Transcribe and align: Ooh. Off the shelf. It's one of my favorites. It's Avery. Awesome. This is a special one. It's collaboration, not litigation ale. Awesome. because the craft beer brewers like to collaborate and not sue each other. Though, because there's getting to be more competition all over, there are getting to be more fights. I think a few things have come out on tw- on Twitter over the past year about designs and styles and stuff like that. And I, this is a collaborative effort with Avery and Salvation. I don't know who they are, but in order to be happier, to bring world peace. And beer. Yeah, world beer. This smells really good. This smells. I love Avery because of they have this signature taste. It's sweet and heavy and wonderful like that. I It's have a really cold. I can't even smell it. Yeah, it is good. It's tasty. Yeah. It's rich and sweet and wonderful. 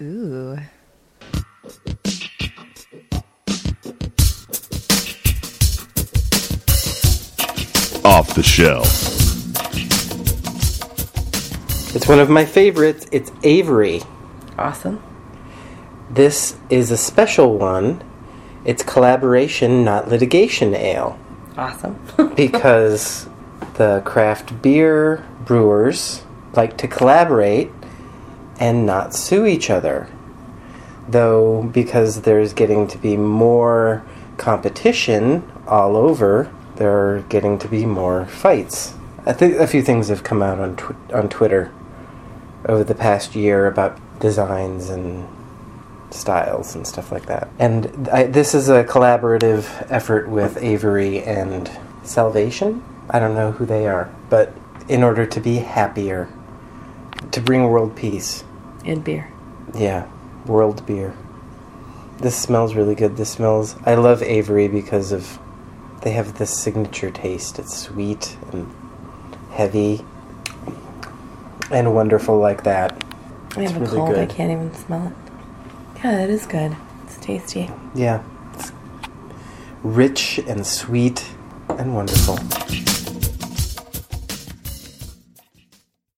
Ooh. 0.00 0.56
Off 8.04 8.32
the 8.34 8.42
shelf. 8.44 8.86
It's 11.96 12.06
one 12.06 12.20
of 12.20 12.30
my 12.30 12.44
favorites. 12.44 13.06
It's 13.10 13.32
Avery. 13.42 14.02
Awesome. 14.56 15.02
This 16.08 16.56
is 16.70 16.92
a 16.92 16.96
special 16.96 17.58
one. 17.58 18.00
It's 18.64 18.84
collaboration, 18.84 19.84
not 19.84 20.08
litigation 20.08 20.74
ale. 20.74 21.18
Awesome. 21.56 22.00
because 22.36 23.28
the 23.74 24.02
craft 24.04 24.62
beer 24.62 25.26
brewers 25.44 26.22
like 26.54 26.76
to 26.78 26.86
collaborate 26.86 27.72
and 28.58 28.86
not 28.86 29.14
sue 29.14 29.46
each 29.46 29.70
other. 29.70 30.08
Though, 31.08 31.62
because 31.62 32.22
there's 32.22 32.52
getting 32.52 32.86
to 32.88 32.98
be 32.98 33.16
more 33.16 34.04
competition 34.36 35.50
all 35.66 35.96
over, 35.96 36.52
there 36.76 36.92
are 36.92 37.22
getting 37.28 37.58
to 37.58 37.68
be 37.68 37.86
more 37.86 38.26
fights. 38.26 38.94
I 39.26 39.32
think 39.32 39.56
a 39.56 39.66
few 39.66 39.82
things 39.82 40.08
have 40.08 40.22
come 40.22 40.42
out 40.42 40.58
on 40.60 40.76
tw- 40.76 41.12
on 41.12 41.28
Twitter 41.28 41.72
over 42.66 42.84
the 42.84 42.94
past 42.94 43.34
year 43.34 43.66
about 43.66 43.98
designs 44.20 44.90
and 44.90 45.28
styles 46.10 46.74
and 46.74 46.86
stuff 46.86 47.12
like 47.12 47.26
that. 47.26 47.48
And 47.58 48.08
I, 48.08 48.24
this 48.24 48.54
is 48.54 48.68
a 48.68 48.84
collaborative 48.84 49.86
effort 49.90 50.28
with 50.28 50.56
Avery 50.62 51.22
and 51.22 51.70
Salvation. 52.02 52.82
I 53.10 53.18
don't 53.18 53.34
know 53.34 53.52
who 53.52 53.66
they 53.66 53.86
are, 53.86 54.12
but 54.30 54.52
in 54.88 55.02
order 55.02 55.26
to 55.26 55.40
be 55.40 55.56
happier, 55.56 56.28
to 57.32 57.40
bring 57.40 57.64
world 57.64 57.96
peace. 57.96 58.44
And 58.84 59.02
beer. 59.04 59.30
Yeah, 59.74 60.06
world 60.46 60.84
beer. 60.86 61.14
This 62.18 62.36
smells 62.36 62.74
really 62.74 62.94
good. 62.94 63.16
This 63.16 63.30
smells. 63.30 63.76
I 63.84 63.94
love 63.94 64.22
Avery 64.22 64.68
because 64.68 65.12
of 65.12 65.38
they 66.02 66.10
have 66.12 66.38
this 66.38 66.56
signature 66.56 67.10
taste. 67.10 67.58
It's 67.58 67.76
sweet 67.76 68.36
and 68.52 68.72
heavy 69.50 70.04
and 71.70 71.94
wonderful 71.94 72.38
like 72.38 72.64
that. 72.64 73.04
I 73.56 73.62
It's 73.62 73.72
have 73.72 73.82
a 73.82 73.84
really 73.84 73.96
cold. 73.96 74.16
I 74.16 74.26
can't 74.26 74.50
even 74.50 74.74
smell 74.74 75.08
it. 75.08 75.12
Yeah, 76.02 76.22
it 76.22 76.30
is 76.30 76.46
good. 76.46 76.76
It's 77.04 77.16
tasty. 77.18 77.70
Yeah. 77.94 78.22
It's 78.54 78.72
rich 79.82 80.38
and 80.46 80.66
sweet 80.66 81.24
and 81.68 81.94
wonderful. 81.94 82.38